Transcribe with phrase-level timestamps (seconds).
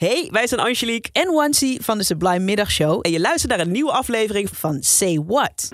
[0.00, 2.98] Hey, wij zijn Angelique en Wansi van de Sublime Middagshow.
[3.02, 5.68] en je luistert naar een nieuwe aflevering van Van Say What.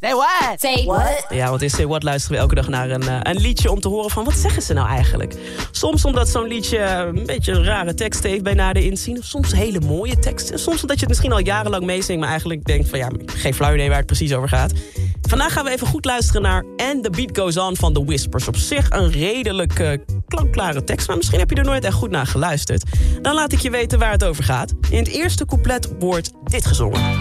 [0.00, 0.60] Say what?
[0.60, 1.26] Say what?
[1.28, 3.80] Ja, want in Say What luisteren we elke dag naar een, eh, een liedje om
[3.80, 5.34] te horen van wat zeggen ze nou eigenlijk.
[5.70, 9.18] Soms omdat zo'n liedje een beetje een rare tekst heeft bij nader inzien.
[9.18, 10.58] Of soms hele mooie teksten.
[10.58, 13.74] Soms omdat je het misschien al jarenlang meezingt, maar eigenlijk denkt van ja, geen flauw
[13.74, 14.72] idee waar het precies over gaat.
[15.32, 18.48] Vandaag gaan we even goed luisteren naar And the Beat Goes On van The Whispers.
[18.48, 22.10] Op zich een redelijk eh, klankklare tekst, maar misschien heb je er nooit echt goed
[22.10, 22.84] naar geluisterd.
[23.22, 24.72] Dan laat ik je weten waar het over gaat.
[24.90, 27.20] In het eerste couplet wordt dit gezongen.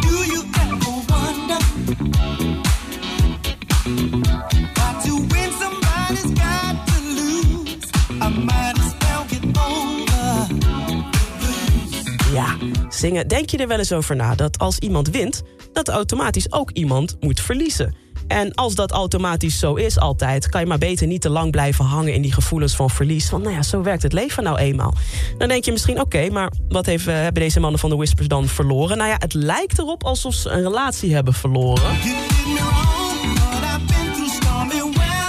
[13.02, 13.28] Zingen.
[13.28, 15.42] Denk je er wel eens over na dat als iemand wint,
[15.74, 17.96] dat automatisch ook iemand moet verliezen?
[18.28, 21.86] En als dat automatisch zo is altijd, kan je maar beter niet te lang blijven
[21.86, 23.30] hangen in die gevoelens van verlies.
[23.30, 24.94] Want nou ja, zo werkt het leven nou eenmaal.
[25.38, 28.28] Dan denk je misschien, oké, maar wat heeft, eh, hebben deze mannen van de Whispers
[28.28, 28.98] dan verloren?
[28.98, 31.92] Nou ja, het lijkt erop alsof ze een relatie hebben verloren.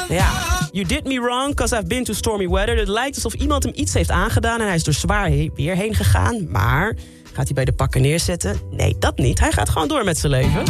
[0.09, 0.31] Ja,
[0.73, 2.77] you did me wrong, cause I've been to stormy weather.
[2.77, 5.95] Het lijkt alsof iemand hem iets heeft aangedaan en hij is er zwaar weer heen
[5.95, 6.51] gegaan.
[6.51, 6.97] Maar
[7.33, 8.61] gaat hij bij de pakken neerzetten?
[8.71, 9.41] Nee, dat niet.
[9.41, 10.65] Hij gaat gewoon door met zijn leven.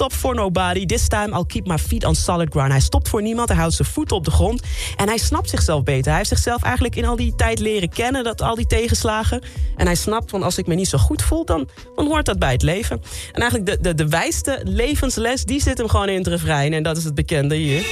[0.00, 0.86] Stop for nobody.
[0.86, 2.70] This time I'll keep my feet on solid ground.
[2.70, 4.62] Hij stopt voor niemand, hij houdt zijn voeten op de grond.
[4.96, 6.06] En hij snapt zichzelf beter.
[6.06, 9.42] Hij heeft zichzelf eigenlijk in al die tijd leren kennen, dat, al die tegenslagen.
[9.76, 12.38] En hij snapt van als ik me niet zo goed voel, dan, dan hoort dat
[12.38, 13.02] bij het leven.
[13.32, 16.72] En eigenlijk de, de, de wijste levensles, die zit hem gewoon in het refrein.
[16.72, 17.86] En dat is het bekende hier.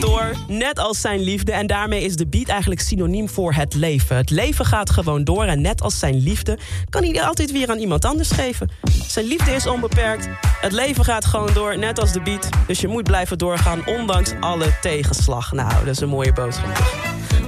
[0.00, 1.52] Door, net als zijn liefde.
[1.52, 4.16] En daarmee is de beat eigenlijk synoniem voor het leven.
[4.16, 6.58] Het leven gaat gewoon door en net als zijn liefde...
[6.90, 8.70] kan hij altijd weer aan iemand anders geven.
[9.06, 10.28] Zijn liefde is onbeperkt.
[10.60, 12.48] Het leven gaat gewoon door, net als de beat.
[12.66, 15.52] Dus je moet blijven doorgaan, ondanks alle tegenslag.
[15.52, 16.76] Nou, dat is een mooie boodschap.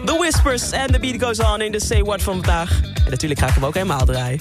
[0.04, 2.80] The Whispers en The Beat Goes On in de Say What van vandaag.
[2.82, 4.40] En natuurlijk ga ik hem ook helemaal draaien.